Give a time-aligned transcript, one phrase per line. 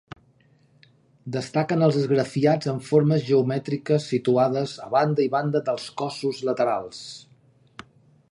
[1.33, 7.05] Destaquen els esgrafiats amb formes geomètriques situades a banda i banda dels cossos laterals.